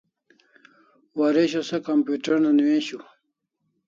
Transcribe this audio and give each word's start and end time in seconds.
Waresho 1.19 1.61
se 1.69 1.77
computer 1.89 2.33
una 2.39 2.51
newishiu 2.57 2.99